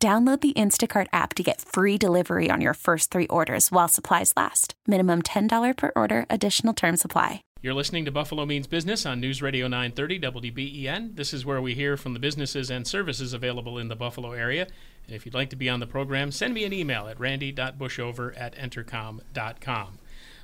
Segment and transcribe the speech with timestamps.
[0.00, 4.32] Download the Instacart app to get free delivery on your first three orders while supplies
[4.36, 4.74] last.
[4.86, 7.42] Minimum $10 per order, additional term supply.
[7.62, 11.16] You're listening to Buffalo Means Business on News Radio 930 WBEN.
[11.16, 14.68] This is where we hear from the businesses and services available in the Buffalo area.
[15.04, 18.40] And if you'd like to be on the program, send me an email at randy.bushover
[18.40, 19.98] at entercom.com.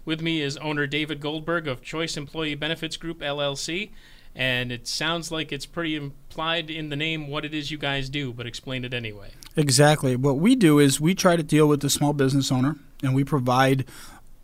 [0.04, 3.92] With me is owner David Goldberg of Choice Employee Benefits Group, LLC
[4.34, 8.08] and it sounds like it's pretty implied in the name what it is you guys
[8.08, 9.30] do, but explain it anyway.
[9.56, 10.16] Exactly.
[10.16, 13.22] What we do is we try to deal with the small business owner and we
[13.22, 13.84] provide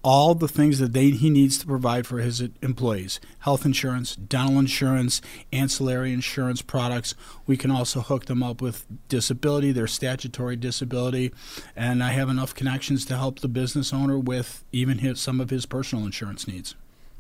[0.03, 4.59] all the things that they, he needs to provide for his employees health insurance, dental
[4.59, 5.21] insurance,
[5.53, 7.15] ancillary insurance products.
[7.47, 11.33] We can also hook them up with disability, their statutory disability.
[11.77, 15.51] And I have enough connections to help the business owner with even his, some of
[15.51, 16.75] his personal insurance needs.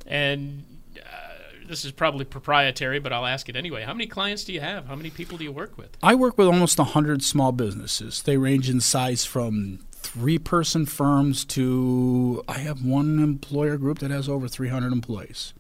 [0.07, 0.65] And
[0.99, 1.30] uh,
[1.71, 3.85] this is probably proprietary, but I'll ask it anyway.
[3.85, 4.87] How many clients do you have?
[4.87, 5.97] How many people do you work with?
[6.03, 8.23] I work with almost 100 small businesses.
[8.23, 14.11] They range in size from three person firms to I have one employer group that
[14.11, 15.55] has over 300 employees.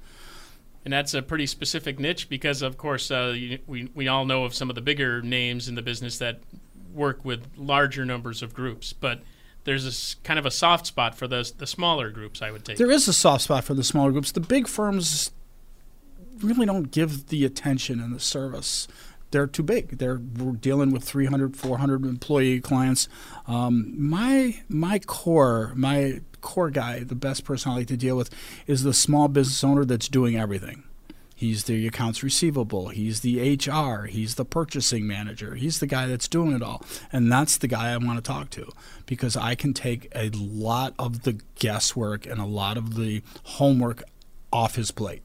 [0.84, 4.54] And that's a pretty specific niche because, of course, uh, we, we all know of
[4.54, 6.40] some of the bigger names in the business that
[6.92, 8.92] work with larger numbers of groups.
[8.92, 9.20] But
[9.64, 12.78] there's a kind of a soft spot for the, the smaller groups, I would take.
[12.78, 14.32] There is a soft spot for the smaller groups.
[14.32, 15.30] The big firms
[16.42, 18.88] really don't give the attention and the service.
[19.30, 19.98] They're too big.
[19.98, 23.08] They're dealing with 300, 400 employee clients.
[23.46, 28.30] Um, my my core, my core guy, the best person I like to deal with,
[28.66, 30.82] is the small business owner that's doing everything.
[31.40, 32.88] He's the accounts receivable.
[32.88, 34.04] He's the HR.
[34.04, 35.54] He's the purchasing manager.
[35.54, 36.84] He's the guy that's doing it all.
[37.10, 38.70] And that's the guy I want to talk to
[39.06, 44.02] because I can take a lot of the guesswork and a lot of the homework
[44.52, 45.22] off his plate.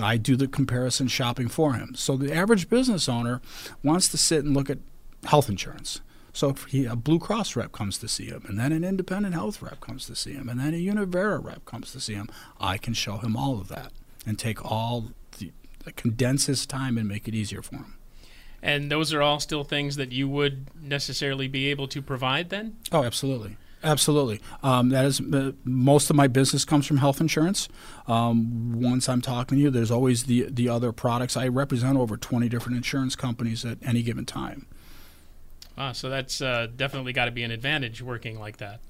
[0.00, 1.94] I do the comparison shopping for him.
[1.94, 3.40] So the average business owner
[3.82, 4.78] wants to sit and look at
[5.24, 6.00] health insurance.
[6.32, 9.34] So if he, a Blue Cross rep comes to see him, and then an independent
[9.34, 12.28] health rep comes to see him, and then a Univera rep comes to see him,
[12.60, 13.92] I can show him all of that
[14.24, 15.52] and take all the,
[15.96, 17.94] condense his time and make it easier for him.
[18.62, 22.76] And those are all still things that you would necessarily be able to provide then?
[22.92, 23.56] Oh, absolutely.
[23.82, 24.40] Absolutely.
[24.62, 27.68] Um, that is uh, most of my business comes from health insurance.
[28.08, 31.36] Um, once I'm talking to you, there's always the the other products.
[31.36, 34.66] I represent over 20 different insurance companies at any given time.
[35.76, 38.80] Wow, so that's uh, definitely got to be an advantage working like that.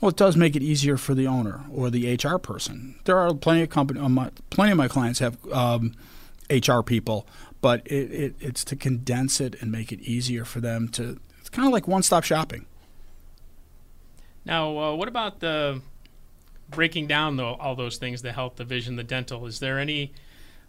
[0.00, 2.96] Well, it does make it easier for the owner or the HR person.
[3.04, 5.94] There are plenty of company, um, my, plenty of my clients have um,
[6.50, 7.26] HR people,
[7.60, 11.20] but it, it, it's to condense it and make it easier for them to.
[11.40, 12.66] It's kind of like one-stop shopping.
[14.48, 15.82] Now, uh, what about the
[16.70, 19.46] breaking down the, all those things the health, the vision, the dental?
[19.46, 20.12] Is there any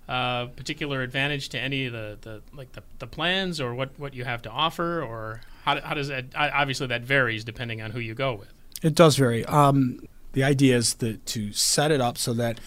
[0.08, 4.14] uh, particular advantage to any of the, the like the, the plans or what, what
[4.14, 5.02] you have to offer?
[5.02, 8.54] Or how, how does that obviously that varies depending on who you go with.
[8.84, 9.46] It does vary.
[9.46, 10.02] Um,
[10.34, 12.60] the idea is that to set it up so that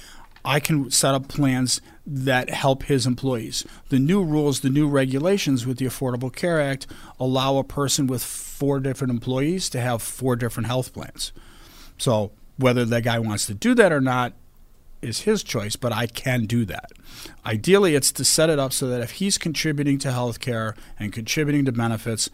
[0.44, 3.64] I can set up plans that help his employees.
[3.88, 6.86] The new rules, the new regulations with the Affordable Care Act
[7.20, 11.32] allow a person with four different employees to have four different health plans.
[11.98, 14.32] So whether that guy wants to do that or not
[15.00, 16.92] is his choice, but I can do that.
[17.44, 21.12] Ideally, it's to set it up so that if he's contributing to health care and
[21.12, 22.30] contributing to benefits,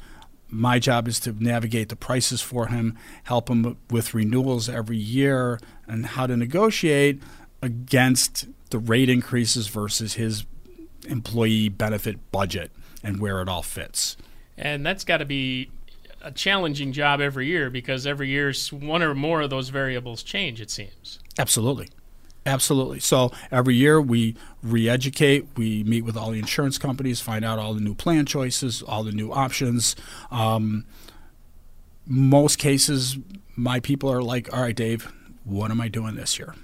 [0.51, 5.61] my job is to navigate the prices for him, help him with renewals every year,
[5.87, 7.23] and how to negotiate
[7.63, 10.45] against the rate increases versus his
[11.09, 12.71] employee benefit budget
[13.03, 14.17] and where it all fits.
[14.57, 15.71] And that's got to be
[16.21, 20.61] a challenging job every year because every year one or more of those variables change,
[20.61, 21.21] it seems.
[21.39, 21.89] Absolutely.
[22.45, 22.99] Absolutely.
[23.01, 27.59] So every year we re educate, we meet with all the insurance companies, find out
[27.59, 29.95] all the new plan choices, all the new options.
[30.31, 30.87] Um,
[32.07, 33.19] most cases,
[33.55, 35.13] my people are like, all right, Dave,
[35.45, 36.55] what am I doing this year?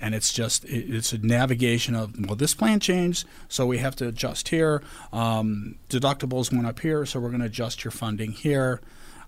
[0.00, 4.08] And it's just it's a navigation of well this plan changed so we have to
[4.08, 4.82] adjust here
[5.12, 8.80] um, deductibles went up here so we're going to adjust your funding here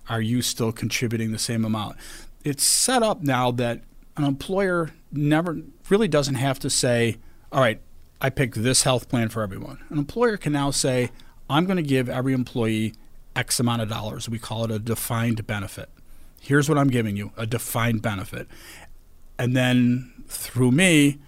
[0.08, 1.96] are you still contributing the same amount
[2.44, 3.82] it's set up now that
[4.16, 5.58] an employer never
[5.88, 7.16] really doesn't have to say
[7.50, 7.80] all right
[8.20, 11.10] i picked this health plan for everyone an employer can now say
[11.48, 12.94] i'm going to give every employee
[13.34, 14.28] X amount of dollars.
[14.28, 15.88] We call it a defined benefit.
[16.40, 18.48] Here's what I'm giving you a defined benefit.
[19.38, 21.18] And then through me,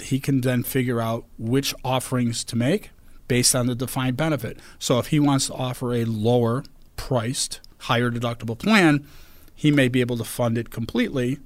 [0.00, 2.90] he can then figure out which offerings to make
[3.28, 4.58] based on the defined benefit.
[4.78, 6.64] So if he wants to offer a lower
[6.96, 9.06] priced, higher deductible plan,
[9.54, 11.38] he may be able to fund it completely.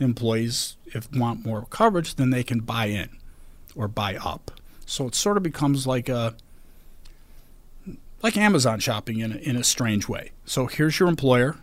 [0.00, 3.08] Employees, if want more coverage, then they can buy in
[3.74, 4.50] or buy up.
[4.84, 6.34] So it sort of becomes like a
[8.22, 10.30] like Amazon shopping in a, in a strange way.
[10.44, 11.56] So here's your employer,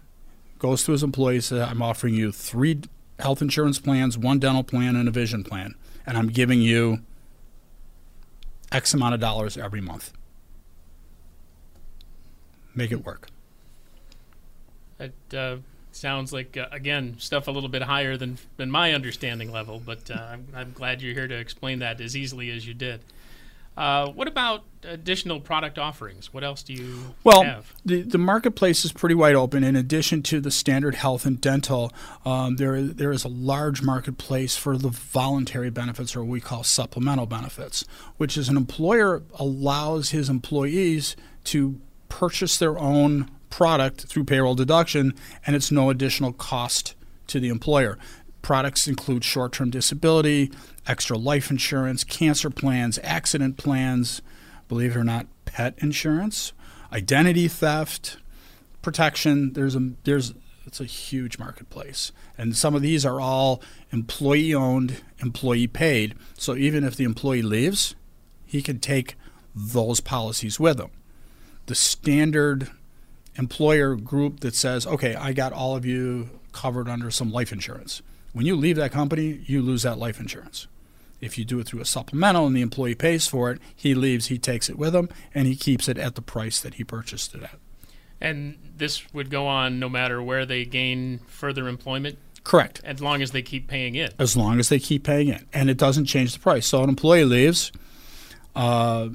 [0.58, 2.82] goes to his employees, says, I'm offering you three
[3.20, 5.76] health insurance plans, one dental plan, and a vision plan,
[6.06, 7.00] and I'm giving you
[8.72, 10.12] X amount of dollars every month.
[12.76, 13.28] Make it work.
[15.00, 15.58] It uh,
[15.92, 20.10] sounds like uh, again stuff a little bit higher than than my understanding level, but
[20.12, 23.02] uh, I'm, I'm glad you're here to explain that as easily as you did.
[23.80, 26.34] Uh, what about additional product offerings?
[26.34, 27.74] What else do you well, have?
[27.86, 29.64] the the marketplace is pretty wide open.
[29.64, 31.94] In addition to the standard health and dental,
[32.26, 36.64] um, there there is a large marketplace for the voluntary benefits, or what we call
[36.66, 37.86] supplemental benefits,
[38.18, 41.16] which is an employer allows his employees
[41.46, 41.80] to
[42.10, 45.14] purchase their own product through payroll deduction,
[45.48, 46.96] and it's no additional cost
[47.28, 47.98] to the employer.
[48.42, 50.52] Products include short term disability,
[50.88, 54.22] extra life insurance, cancer plans, accident plans,
[54.68, 56.54] believe it or not, pet insurance,
[56.92, 58.18] identity theft,
[58.82, 59.54] protection.
[59.54, 60.34] There's a there's
[60.66, 62.12] it's a huge marketplace.
[62.38, 63.60] And some of these are all
[63.92, 66.14] employee owned, employee paid.
[66.38, 67.96] So even if the employee leaves,
[68.46, 69.16] he can take
[69.56, 70.92] those policies with him.
[71.66, 72.70] The standard
[73.36, 78.04] employer group that says, okay, I got all of you covered under some life insurance.
[78.34, 80.68] When you leave that company, you lose that life insurance.
[81.22, 84.28] If you do it through a supplemental and the employee pays for it, he leaves,
[84.28, 87.36] he takes it with him, and he keeps it at the price that he purchased
[87.36, 87.58] it at.
[88.22, 92.82] And this would go on no matter where they gain further employment, Correct.
[92.84, 94.12] as long as they keep paying in.
[94.18, 95.44] As long as they keep paying it.
[95.54, 96.68] And it doesn't change the price.
[96.68, 97.72] So an employee leaves,
[98.56, 99.10] uh,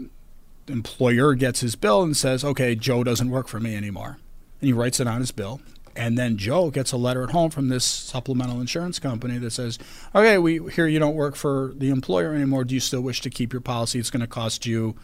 [0.68, 4.18] employer gets his bill and says, okay, Joe doesn't work for me anymore.
[4.60, 5.60] And he writes it on his bill.
[5.96, 9.78] And then Joe gets a letter at home from this supplemental insurance company that says,
[10.14, 12.64] okay, we hear you don't work for the employer anymore.
[12.64, 13.98] Do you still wish to keep your policy?
[13.98, 14.96] It's going to cost you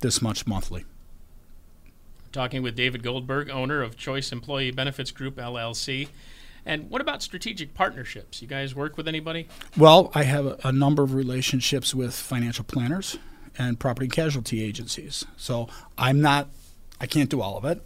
[0.00, 0.84] this much monthly.
[2.32, 6.08] Talking with David Goldberg, owner of Choice Employee Benefits Group LLC.
[6.66, 8.42] And what about strategic partnerships?
[8.42, 9.48] You guys work with anybody?
[9.76, 13.18] Well, I have a, a number of relationships with financial planners
[13.56, 15.24] and property and casualty agencies.
[15.36, 16.48] So I'm not,
[17.00, 17.82] I can't do all of it.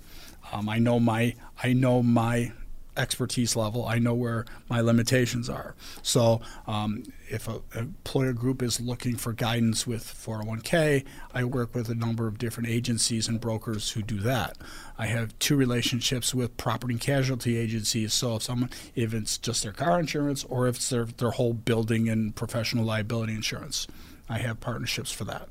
[0.52, 2.52] Um, I know my, I know my
[2.98, 3.86] expertise level.
[3.86, 5.74] I know where my limitations are.
[6.02, 11.88] So um, if a, employer group is looking for guidance with 401k, I work with
[11.88, 14.58] a number of different agencies and brokers who do that.
[14.98, 18.12] I have two relationships with property and casualty agencies.
[18.12, 21.54] So if someone, if it's just their car insurance or if it's their, their whole
[21.54, 23.86] building and professional liability insurance,
[24.28, 25.48] I have partnerships for that.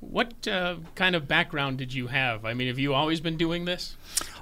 [0.00, 2.44] What uh, kind of background did you have?
[2.44, 3.96] I mean, have you always been doing this?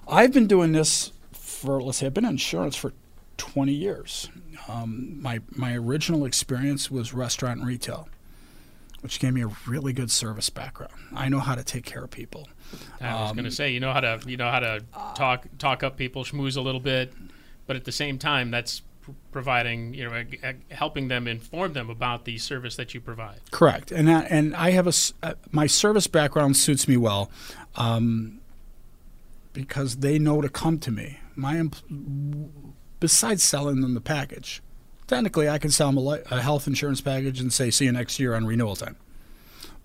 [0.07, 2.93] I've been doing this for, let's say, I've been in insurance for
[3.39, 4.29] 20 years.
[4.69, 8.09] Um, my, my original experience was restaurant and retail,
[9.01, 10.93] which gave me a really good service background.
[11.15, 12.49] I know how to take care of people.
[13.01, 14.83] I was Um, going to say, you know how to, you know how to
[15.15, 17.13] talk, talk up people, schmooze a little bit,
[17.67, 18.83] but at the same time, that's
[19.33, 20.25] providing, you know,
[20.71, 23.41] helping them inform them about the service that you provide.
[23.51, 27.31] Correct, and I, and I have a uh, my service background suits me well,
[27.77, 28.41] um,
[29.53, 31.21] because they know to come to me.
[31.35, 31.63] My
[33.01, 34.63] besides selling them the package,
[35.07, 37.93] technically I can sell them a, li- a health insurance package and say see you
[37.93, 38.97] next year on renewal time,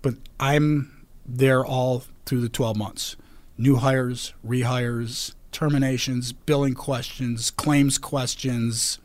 [0.00, 3.16] but I'm there all through the 12 months.
[3.58, 8.98] New hires, rehires, terminations, billing questions, claims questions.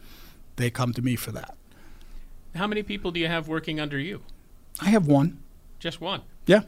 [0.58, 1.56] They come to me for that.
[2.56, 4.22] How many people do you have working under you?
[4.82, 5.40] I have one.
[5.80, 6.22] Just one.
[6.46, 6.62] Yeah.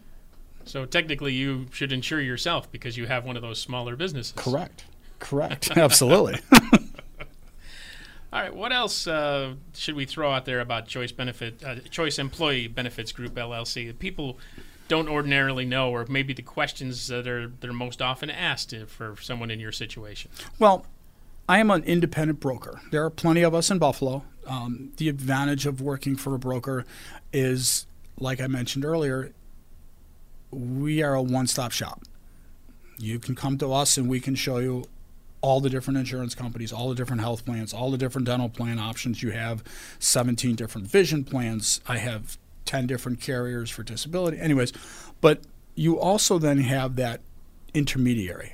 [0.65, 4.34] So technically, you should insure yourself because you have one of those smaller businesses.
[4.36, 4.86] Correct.
[5.19, 5.72] Correct.
[5.77, 6.39] Absolutely.
[8.31, 8.55] All right.
[8.55, 13.12] What else uh, should we throw out there about Choice Benefit, uh, Choice Employee Benefits
[13.12, 13.88] Group LLC?
[13.88, 14.38] that People
[14.88, 19.15] don't ordinarily know, or maybe the questions that are that are most often asked for
[19.19, 20.29] someone in your situation.
[20.60, 20.86] well,
[21.50, 22.79] I am an independent broker.
[22.91, 24.24] There are plenty of us in Buffalo.
[24.46, 26.86] Um, the advantage of working for a broker
[27.34, 27.88] is,
[28.20, 29.34] like I mentioned earlier,
[30.51, 32.03] we are a one stop shop.
[33.00, 34.86] You can come to us and we can show you
[35.41, 38.77] all the different insurance companies, all the different health plans, all the different dental plan
[38.77, 39.63] options you have,
[39.98, 41.82] 17 different vision plans.
[41.88, 44.38] I have 10 different carriers for disability.
[44.39, 44.72] Anyways,
[45.20, 45.41] but
[45.74, 47.22] you also then have that
[47.74, 48.53] intermediary.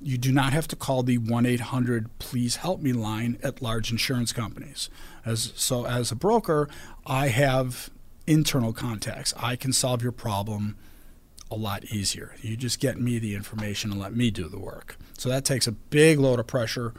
[0.00, 3.90] You do not have to call the 1 800 Please Help Me line at large
[3.90, 4.90] insurance companies.
[5.24, 6.68] As, so, as a broker,
[7.06, 7.90] I have
[8.26, 9.32] internal contacts.
[9.38, 10.76] I can solve your problem
[11.50, 12.34] a lot easier.
[12.42, 14.96] You just get me the information and let me do the work.
[15.16, 16.92] So, that takes a big load of pressure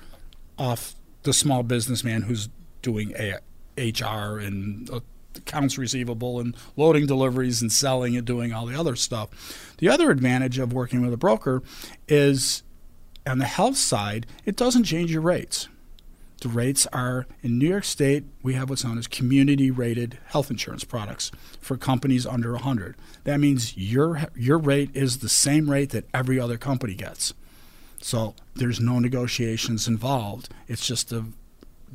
[0.58, 2.50] off the small businessman who's
[2.82, 3.39] doing a-
[3.77, 5.01] HR and uh,
[5.36, 9.75] accounts receivable and loading deliveries and selling and doing all the other stuff.
[9.77, 11.62] The other advantage of working with a broker
[12.08, 12.63] is
[13.27, 15.67] on the health side, it doesn't change your rates.
[16.41, 20.51] The rates are in New York State, we have what's known as community rated health
[20.51, 22.96] insurance products for companies under 100.
[23.24, 27.34] That means your your rate is the same rate that every other company gets.
[28.01, 30.50] So there's no negotiations involved.
[30.67, 31.25] It's just a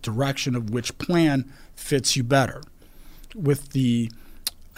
[0.00, 2.62] direction of which plan fits you better.
[3.36, 4.10] With the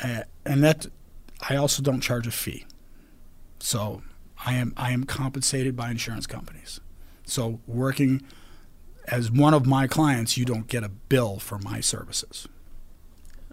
[0.02, 0.86] uh, and that
[1.48, 2.66] I also don't charge a fee.
[3.60, 4.02] So
[4.44, 6.80] I am I am compensated by insurance companies.
[7.26, 8.22] So working
[9.06, 12.48] as one of my clients, you don't get a bill for my services.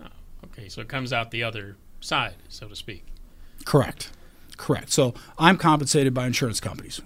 [0.01, 0.07] Oh,
[0.45, 3.05] okay, so it comes out the other side, so to speak.
[3.65, 4.11] Correct.
[4.57, 4.91] Correct.
[4.91, 7.01] So I'm compensated by insurance companies.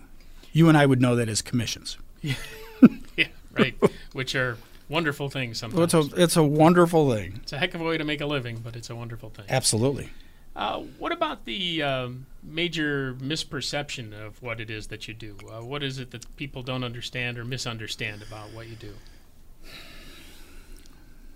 [0.51, 1.97] You and I would know that as commissions.
[2.21, 3.75] yeah, right.
[4.13, 4.57] Which are
[4.89, 5.83] wonderful things sometimes.
[5.83, 6.13] It's sometimes.
[6.13, 7.39] a it's a wonderful thing.
[7.43, 9.45] It's a heck of a way to make a living, but it's a wonderful thing.
[9.49, 10.09] Absolutely.
[10.55, 15.37] Uh, what about the um, major misperception of what it is that you do?
[15.51, 18.93] Uh, what is it that people don't understand or misunderstand about what you do?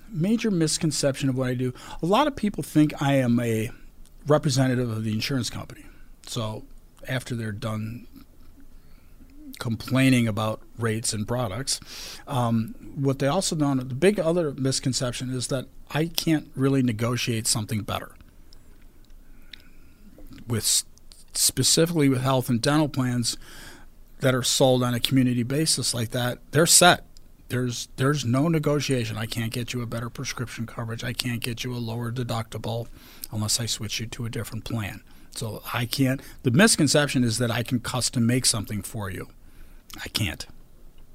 [0.10, 1.74] Major misconception of what I do.
[2.02, 3.72] A lot of people think I am a
[4.26, 5.86] representative of the insurance company.
[6.26, 6.64] So
[7.08, 8.08] after they're done
[9.60, 11.82] complaining about rates and products,
[12.26, 13.78] um, what they also don't.
[13.90, 18.16] The big other misconception is that I can't really negotiate something better
[20.50, 20.84] with
[21.34, 23.38] specifically with health and dental plans
[24.20, 27.06] that are sold on a community basis like that, they're set.
[27.48, 29.18] There's there's no negotiation.
[29.18, 31.04] I can't get you a better prescription coverage.
[31.04, 32.88] I can't get you a lower deductible
[33.32, 35.02] unless I switch you to a different plan.
[35.32, 36.22] So I can't.
[36.44, 39.30] The misconception is that I can custom make something for you.
[40.04, 40.46] I can't.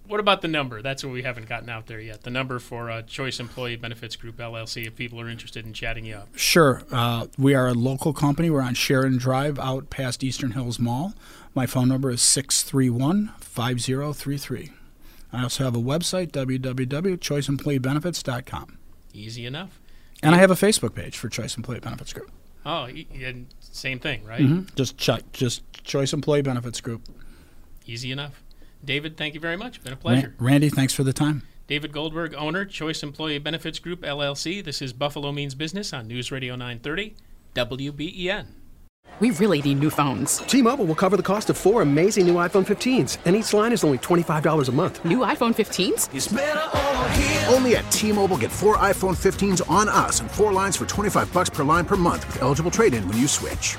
[0.06, 0.82] What about the number?
[0.82, 2.25] That's what we haven't gotten out there yet.
[2.25, 4.87] The number for uh, Choice Employee Benefits Group LLC.
[4.87, 6.28] If people are interested in chatting you up.
[6.37, 6.82] Sure.
[6.90, 8.50] Uh, we are a local company.
[8.50, 11.14] We're on Sharon Drive out past Eastern Hills Mall.
[11.54, 14.73] My phone number is 631 5033.
[15.32, 18.78] I also have a website, www.choiceemployeebenefits.com.
[19.12, 19.80] Easy enough.
[20.23, 22.30] And I have a Facebook page for Choice Employee Benefits Group.
[22.66, 24.40] Oh, and same thing, right?
[24.40, 24.75] Mm-hmm.
[24.75, 27.02] Just check, just Choice Employee Benefits Group.
[27.84, 28.42] Easy enough.
[28.84, 29.82] David, thank you very much.
[29.82, 30.34] Been a pleasure.
[30.38, 31.42] Randy, thanks for the time.
[31.66, 34.62] David Goldberg, owner, Choice Employee Benefits Group LLC.
[34.62, 37.16] This is Buffalo Means Business on News Radio 930,
[37.54, 38.46] WBEN.
[39.20, 40.38] We really need new phones.
[40.38, 43.84] T-Mobile will cover the cost of four amazing new iPhone 15s, and each line is
[43.84, 45.04] only $25 a month.
[45.04, 47.52] New iPhone 15s?
[47.52, 51.48] Only at T-Mobile get four iPhone 15s on us and four lines for 25 bucks
[51.48, 53.78] per line per month with eligible trade-in when you switch.